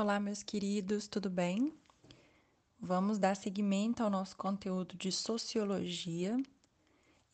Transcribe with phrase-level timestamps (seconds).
[0.00, 1.74] Olá, meus queridos, tudo bem?
[2.80, 6.42] Vamos dar seguimento ao nosso conteúdo de sociologia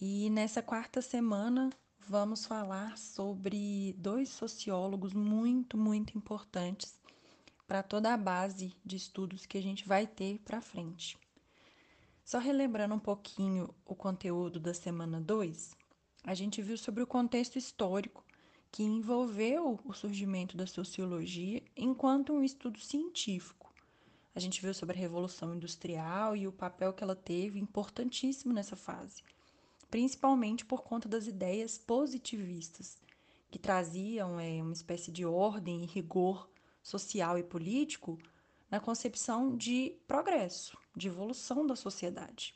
[0.00, 7.00] e nessa quarta semana vamos falar sobre dois sociólogos muito, muito importantes
[7.66, 11.18] para toda a base de estudos que a gente vai ter para frente.
[12.24, 15.74] Só relembrando um pouquinho o conteúdo da semana 2,
[16.22, 18.24] a gente viu sobre o contexto histórico
[18.72, 23.70] que envolveu o surgimento da sociologia enquanto um estudo científico.
[24.34, 28.74] A gente viu sobre a Revolução Industrial e o papel que ela teve importantíssimo nessa
[28.74, 29.22] fase,
[29.90, 32.96] principalmente por conta das ideias positivistas,
[33.50, 36.48] que traziam é, uma espécie de ordem e rigor
[36.82, 38.18] social e político
[38.70, 42.54] na concepção de progresso, de evolução da sociedade.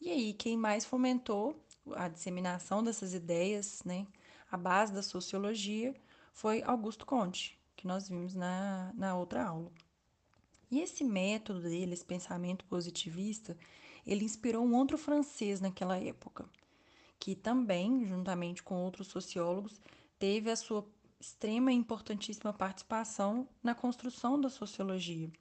[0.00, 1.62] E aí, quem mais fomentou
[1.94, 4.06] a disseminação dessas ideias, né,
[4.52, 5.94] a base da sociologia
[6.34, 9.72] foi Augusto Comte, que nós vimos na, na outra aula.
[10.70, 13.56] E esse método dele, esse pensamento positivista,
[14.06, 16.44] ele inspirou um outro francês naquela época,
[17.18, 19.80] que também, juntamente com outros sociólogos,
[20.18, 20.86] teve a sua
[21.18, 25.32] extrema e importantíssima participação na construção da sociologia.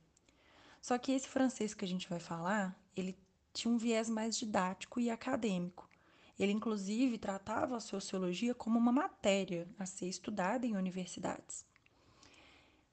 [0.82, 3.18] Só que esse francês que a gente vai falar, ele
[3.52, 5.91] tinha um viés mais didático e acadêmico.
[6.40, 11.66] Ele, inclusive, tratava a sociologia como uma matéria a ser estudada em universidades.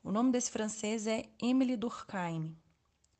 [0.02, 2.56] O nome desse francês é Émile Durkheim.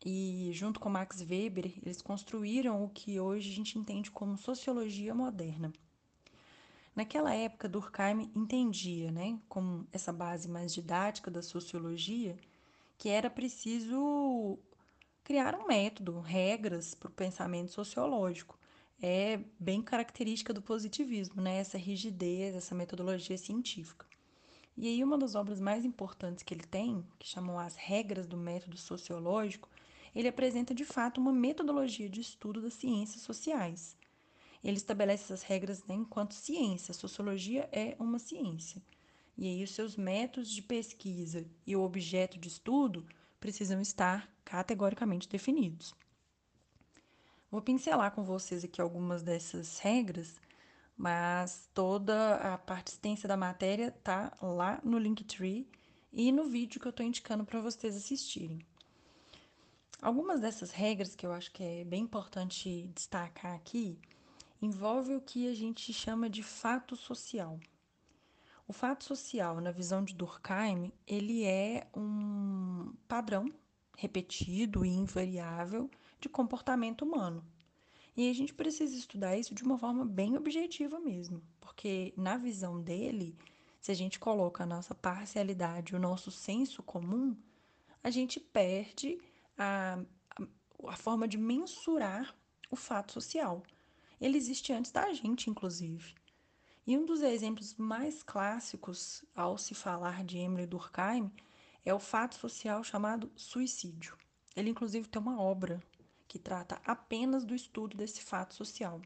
[0.04, 5.14] E, junto com Max Weber, eles construíram o que hoje a gente entende como sociologia
[5.14, 5.72] moderna.
[6.94, 12.36] Naquela época, Durkheim entendia, né, como essa base mais didática da sociologia,
[12.96, 14.58] que era preciso
[15.22, 18.58] criar um método, regras para o pensamento sociológico
[19.00, 21.58] é bem característica do positivismo, né?
[21.58, 24.06] Essa rigidez, essa metodologia científica.
[24.76, 28.36] E aí uma das obras mais importantes que ele tem, que chamam As Regras do
[28.36, 29.68] Método Sociológico,
[30.14, 33.96] ele apresenta de fato uma metodologia de estudo das ciências sociais.
[34.62, 36.92] Ele estabelece essas regras né, enquanto ciência.
[36.92, 38.82] A sociologia é uma ciência.
[39.36, 43.06] E aí os seus métodos de pesquisa e o objeto de estudo
[43.38, 45.94] precisam estar categoricamente definidos.
[47.50, 50.38] Vou pincelar com vocês aqui algumas dessas regras,
[50.94, 55.66] mas toda a parte extensa da matéria tá lá no Linktree
[56.12, 58.58] e no vídeo que eu estou indicando para vocês assistirem.
[60.02, 63.98] Algumas dessas regras que eu acho que é bem importante destacar aqui
[64.60, 67.58] envolve o que a gente chama de fato social.
[68.66, 73.50] O fato social, na visão de Durkheim, ele é um padrão
[73.96, 75.90] repetido e invariável
[76.20, 77.44] de comportamento humano.
[78.16, 82.80] E a gente precisa estudar isso de uma forma bem objetiva mesmo, porque na visão
[82.82, 83.38] dele,
[83.80, 87.36] se a gente coloca a nossa parcialidade, o nosso senso comum,
[88.02, 89.18] a gente perde
[89.56, 89.98] a,
[90.88, 92.34] a, forma de mensurar
[92.70, 93.62] o fato social.
[94.20, 96.14] Ele existe antes da gente, inclusive.
[96.84, 101.30] E um dos exemplos mais clássicos ao se falar de Emily Durkheim
[101.84, 104.16] é o fato social chamado suicídio.
[104.56, 105.80] Ele, inclusive, tem uma obra
[106.28, 109.00] que trata apenas do estudo desse fato social.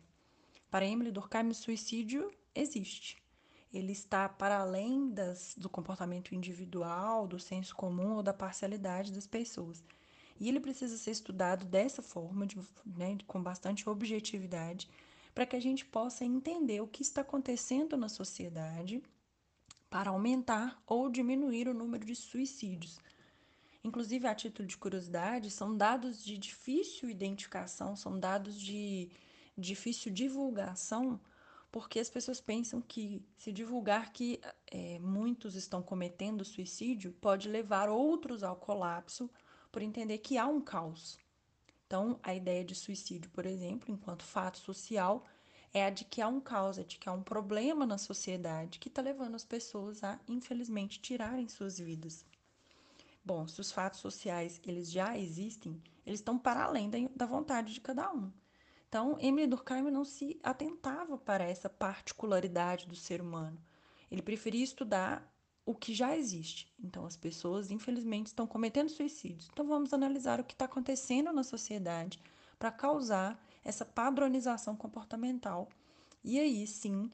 [0.68, 3.22] Para Emily Durkheim, o suicídio existe.
[3.72, 9.26] Ele está para além das, do comportamento individual, do senso comum ou da parcialidade das
[9.26, 9.82] pessoas.
[10.38, 14.90] E ele precisa ser estudado dessa forma, de, né, com bastante objetividade,
[15.34, 19.02] para que a gente possa entender o que está acontecendo na sociedade
[19.88, 22.98] para aumentar ou diminuir o número de suicídios.
[23.84, 29.10] Inclusive, a título de curiosidade, são dados de difícil identificação, são dados de
[29.58, 31.20] difícil divulgação,
[31.70, 34.40] porque as pessoas pensam que se divulgar que
[34.70, 39.28] é, muitos estão cometendo suicídio pode levar outros ao colapso,
[39.72, 41.18] por entender que há um caos.
[41.86, 45.24] Então, a ideia de suicídio, por exemplo, enquanto fato social,
[45.72, 48.78] é a de que há um caos, é de que há um problema na sociedade
[48.78, 52.24] que está levando as pessoas a, infelizmente, tirarem suas vidas.
[53.24, 57.80] Bom, se os fatos sociais eles já existem, eles estão para além da, vontade de
[57.80, 58.32] cada um.
[58.88, 63.58] Então, Emily Durkheim não se atentava para essa particularidade do ser humano.
[64.10, 65.32] Ele preferia estudar
[65.64, 66.70] o que já existe.
[66.82, 69.48] Então, as pessoas, infelizmente, estão cometendo suicídios.
[69.52, 72.20] Então, vamos analisar o que está acontecendo na sociedade
[72.58, 75.68] para causar essa padronização comportamental.
[76.24, 77.10] E aí sim,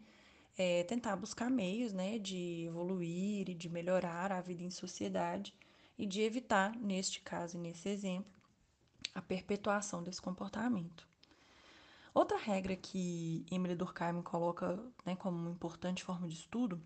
[0.57, 5.55] é, tentar buscar meios né, de evoluir e de melhorar a vida em sociedade
[5.99, 8.33] e de evitar, neste caso e nesse exemplo,
[9.15, 11.09] a perpetuação desse comportamento.
[12.15, 16.81] Outra regra que Emily Durkheim coloca né, como uma importante forma de estudo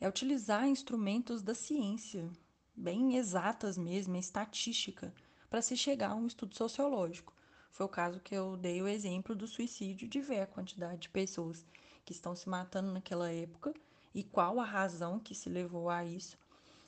[0.00, 2.30] é utilizar instrumentos da ciência
[2.74, 5.14] bem exatas mesmo, estatística,
[5.48, 7.34] para se chegar a um estudo sociológico.
[7.70, 11.08] Foi o caso que eu dei o exemplo do suicídio, de ver a quantidade de
[11.08, 11.64] pessoas
[12.04, 13.72] que estão se matando naquela época
[14.14, 16.38] e qual a razão que se levou a isso,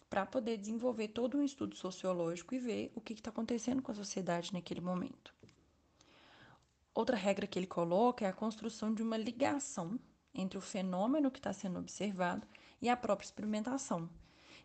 [0.09, 3.95] para poder desenvolver todo um estudo sociológico e ver o que está acontecendo com a
[3.95, 5.35] sociedade naquele momento.
[6.95, 9.99] Outra regra que ele coloca é a construção de uma ligação
[10.35, 12.47] entre o fenômeno que está sendo observado
[12.81, 14.09] e a própria experimentação.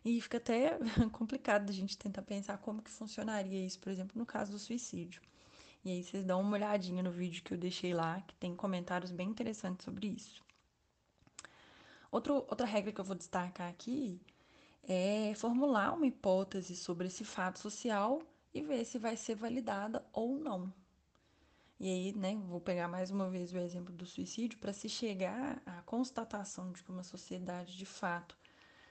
[0.04, 0.78] E fica até
[1.12, 5.22] complicado a gente tentar pensar como que funcionaria isso, por exemplo, no caso do suicídio.
[5.84, 9.10] E aí vocês dão uma olhadinha no vídeo que eu deixei lá, que tem comentários
[9.10, 10.42] bem interessantes sobre isso.
[12.10, 14.20] Outro, outra regra que eu vou destacar aqui
[14.88, 18.22] é formular uma hipótese sobre esse fato social
[18.52, 20.72] e ver se vai ser validada ou não.
[21.80, 25.60] E aí, né, vou pegar mais uma vez o exemplo do suicídio para se chegar
[25.66, 28.38] à constatação de que uma sociedade de fato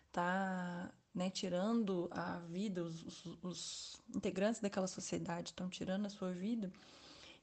[0.07, 6.31] está né, tirando a vida, os, os, os integrantes daquela sociedade estão tirando a sua
[6.31, 6.71] vida,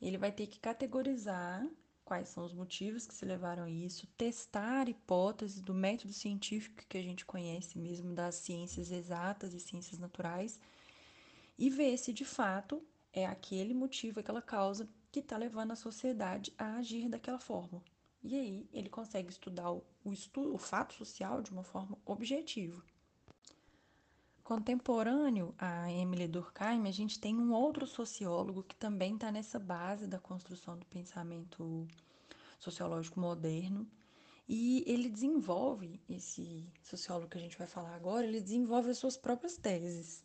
[0.00, 1.66] ele vai ter que categorizar
[2.10, 6.98] quais são os motivos que se levaram a isso, testar hipóteses do método científico que
[6.98, 10.58] a gente conhece mesmo das ciências exatas e ciências naturais
[11.56, 16.52] e ver se de fato é aquele motivo, aquela causa que está levando a sociedade
[16.58, 17.80] a agir daquela forma.
[18.24, 22.82] E aí ele consegue estudar o, estudo, o fato social de uma forma objetiva.
[24.50, 30.08] Contemporâneo a Emily Durkheim, a gente tem um outro sociólogo que também está nessa base
[30.08, 31.86] da construção do pensamento
[32.58, 33.86] sociológico moderno.
[34.48, 39.16] E ele desenvolve, esse sociólogo que a gente vai falar agora, ele desenvolve as suas
[39.16, 40.24] próprias teses.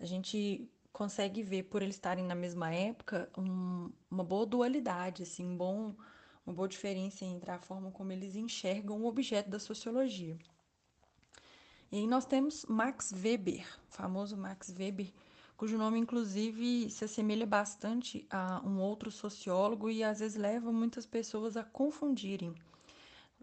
[0.00, 5.46] A gente consegue ver, por eles estarem na mesma época, um, uma boa dualidade, assim,
[5.46, 5.94] um bom,
[6.44, 10.36] uma boa diferença entre a forma como eles enxergam o objeto da sociologia.
[11.92, 15.12] E aí nós temos Max Weber, o famoso Max Weber,
[15.58, 21.04] cujo nome inclusive se assemelha bastante a um outro sociólogo e às vezes leva muitas
[21.04, 22.54] pessoas a confundirem.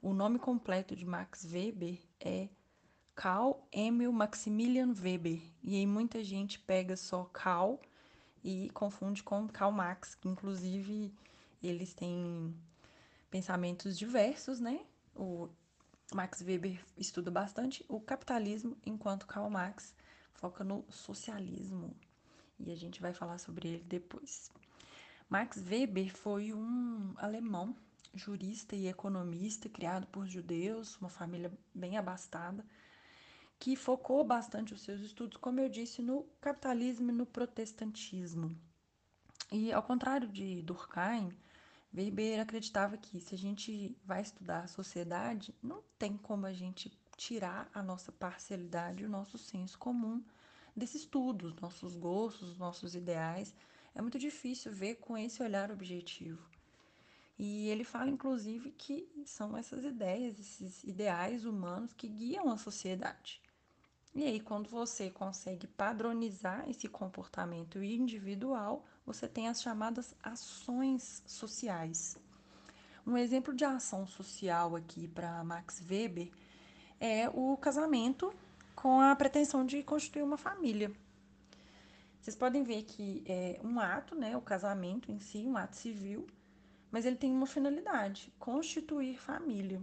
[0.02, 2.50] O nome completo de Max Weber é
[3.14, 7.76] Karl Emil Maximilian Weber, e aí muita gente pega só Karl
[8.44, 11.14] e confunde com Karl Marx, que inclusive
[11.62, 12.56] eles têm
[13.30, 14.80] pensamentos diversos, né?
[15.16, 15.50] O
[16.14, 19.94] Max Weber estuda bastante o capitalismo, enquanto Karl Marx
[20.34, 21.96] foca no socialismo.
[22.60, 24.52] E a gente vai falar sobre ele depois.
[25.30, 27.76] Max Weber foi um alemão,
[28.16, 32.66] jurista e economista, criado por judeus, uma família bem abastada,
[33.60, 38.58] que focou bastante os seus estudos, como eu disse, no capitalismo e no protestantismo.
[39.52, 41.32] E ao contrário de Durkheim,
[41.94, 46.92] Weber acreditava que se a gente vai estudar a sociedade, não tem como a gente
[47.18, 50.24] tirar a nossa parcialidade, o nosso senso comum
[50.76, 53.54] desse estudo, os nossos gostos, os nossos ideais.
[53.94, 56.48] É muito difícil ver com esse olhar objetivo.
[57.38, 63.42] E ele fala, inclusive, que são essas ideias, esses ideais humanos que guiam a sociedade.
[64.14, 72.16] E aí, quando você consegue padronizar esse comportamento individual, você tem as chamadas ações sociais.
[73.08, 76.30] Um exemplo de ação social aqui para Max Weber
[77.00, 78.32] é o casamento
[78.76, 80.92] com a pretensão de constituir uma família.
[82.22, 86.28] Vocês podem ver que é um ato, né, o casamento em si, um ato civil,
[86.92, 89.82] mas ele tem uma finalidade: constituir família.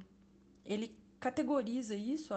[0.65, 2.33] Ele categoriza isso,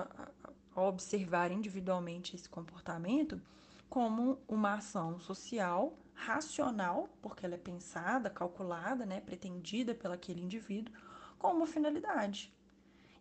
[0.75, 3.39] ao observar individualmente esse comportamento,
[3.87, 10.93] como uma ação social racional, porque ela é pensada, calculada, né, pretendida pelo aquele indivíduo,
[11.37, 12.53] com uma finalidade.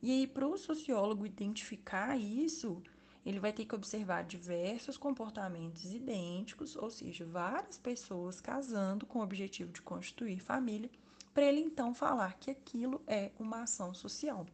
[0.03, 2.83] E aí, para o sociólogo identificar isso,
[3.25, 9.23] ele vai ter que observar diversos comportamentos idênticos, ou seja, várias pessoas casando com o
[9.23, 10.91] objetivo de constituir família,
[11.33, 14.45] para ele então falar que aquilo é uma ação social.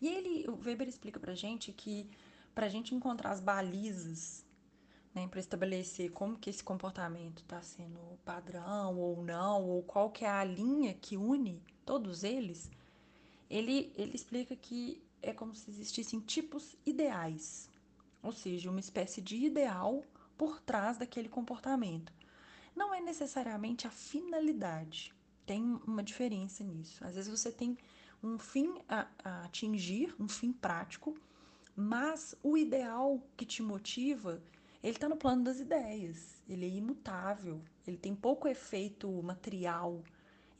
[0.00, 2.06] E ele, o Weber explica para gente que
[2.54, 4.44] para a gente encontrar as balizas
[5.14, 10.24] né, para estabelecer como que esse comportamento está sendo padrão ou não, ou qual que
[10.24, 12.70] é a linha que une todos eles,
[13.48, 17.70] ele, ele explica que é como se existissem tipos ideais,
[18.22, 20.04] ou seja, uma espécie de ideal
[20.36, 22.12] por trás daquele comportamento.
[22.76, 25.14] Não é necessariamente a finalidade,
[25.46, 27.02] tem uma diferença nisso.
[27.04, 27.76] Às vezes você tem
[28.22, 31.16] um fim a, a atingir, um fim prático,
[31.74, 34.42] mas o ideal que te motiva
[34.82, 40.02] ele está no plano das ideias, ele é imutável, ele tem pouco efeito material,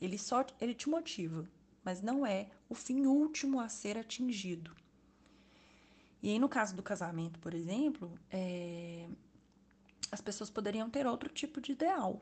[0.01, 1.47] ele só ele te motiva,
[1.83, 4.75] mas não é o fim último a ser atingido.
[6.21, 9.07] E aí, no caso do casamento, por exemplo, é...
[10.11, 12.19] as pessoas poderiam ter outro tipo de ideal.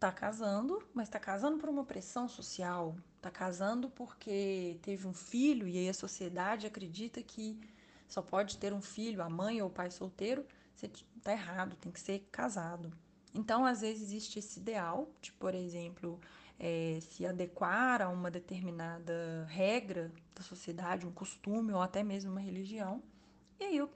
[0.00, 5.68] Tá casando, mas tá casando por uma pressão social, tá casando porque teve um filho
[5.68, 7.58] e aí a sociedade acredita que
[8.08, 10.90] só pode ter um filho, a mãe ou o pai solteiro, você
[11.22, 12.92] tá errado, tem que ser casado.
[13.34, 16.18] Então, às vezes, existe esse ideal de, por exemplo,
[16.58, 22.40] é, se adequar a uma determinada regra da sociedade, um costume ou até mesmo uma
[22.40, 23.02] religião.
[23.60, 23.90] E aí, o,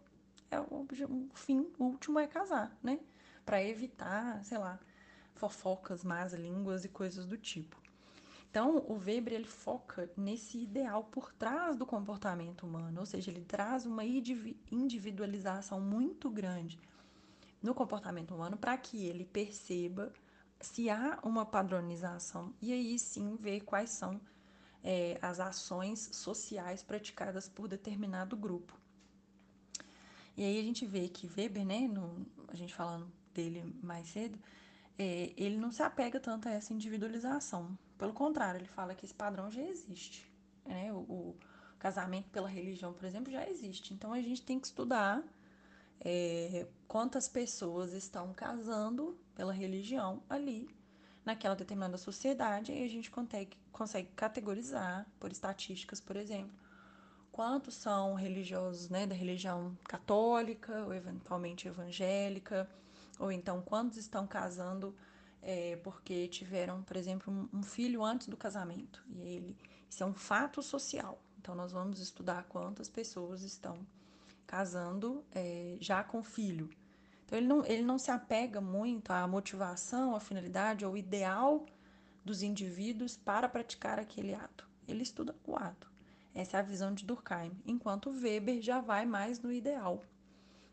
[0.50, 3.00] é, o, o fim último é casar, né?
[3.44, 4.78] Para evitar, sei lá,
[5.34, 7.81] fofocas, más línguas e coisas do tipo.
[8.52, 13.40] Então, o Weber ele foca nesse ideal por trás do comportamento humano, ou seja, ele
[13.40, 16.78] traz uma individualização muito grande
[17.62, 20.12] no comportamento humano para que ele perceba
[20.60, 24.20] se há uma padronização e aí sim ver quais são
[24.84, 28.78] é, as ações sociais praticadas por determinado grupo.
[30.36, 34.38] E aí a gente vê que Weber, né, no, a gente falando dele mais cedo,
[34.98, 37.78] é, ele não se apega tanto a essa individualização.
[37.98, 40.30] Pelo contrário, ele fala que esse padrão já existe.
[40.64, 40.92] Né?
[40.92, 41.36] O, o
[41.78, 43.94] casamento pela religião, por exemplo, já existe.
[43.94, 45.22] Então a gente tem que estudar
[46.00, 50.68] é, quantas pessoas estão casando pela religião ali
[51.24, 56.52] naquela determinada sociedade e a gente consegue, consegue categorizar por estatísticas, por exemplo,
[57.30, 62.68] quantos são religiosos né, da religião católica ou eventualmente evangélica,
[63.18, 64.94] ou então quantos estão casando
[65.42, 69.04] é, porque tiveram, por exemplo, um, um filho antes do casamento.
[69.08, 69.56] E ele,
[69.90, 71.20] isso é um fato social.
[71.38, 73.76] Então nós vamos estudar quantas pessoas estão
[74.46, 76.70] casando é, já com filho.
[77.26, 81.66] Então ele não, ele não se apega muito à motivação, à finalidade, ao ideal
[82.24, 84.68] dos indivíduos para praticar aquele ato.
[84.86, 85.90] Ele estuda o ato.
[86.34, 90.02] Essa é a visão de Durkheim, enquanto Weber já vai mais no ideal.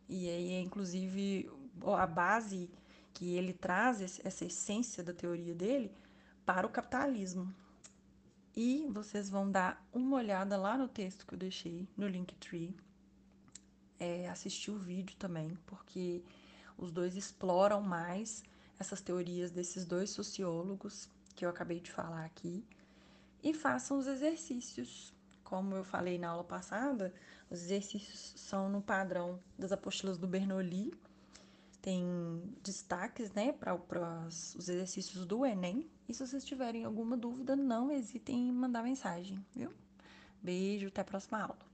[0.07, 1.49] E aí inclusive
[1.97, 2.69] a base
[3.19, 5.91] que ele traz essa essência da teoria dele
[6.45, 7.53] para o capitalismo.
[8.55, 12.73] E vocês vão dar uma olhada lá no texto que eu deixei no Linktree
[13.99, 16.23] é, assistir o vídeo também, porque
[16.77, 18.41] os dois exploram mais
[18.79, 22.63] essas teorias desses dois sociólogos que eu acabei de falar aqui
[23.43, 25.13] e façam os exercícios.
[25.43, 27.13] Como eu falei na aula passada,
[27.49, 30.93] os exercícios são no padrão das apostilas do Bernoulli.
[31.81, 32.03] Tem
[32.63, 33.75] destaques né, para
[34.27, 35.89] os exercícios do Enem.
[36.07, 39.71] E se vocês tiverem alguma dúvida, não hesitem em mandar mensagem, viu?
[40.41, 41.68] Beijo, até a próxima aula.